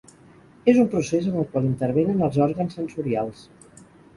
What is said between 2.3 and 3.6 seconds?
òrgans sensorials.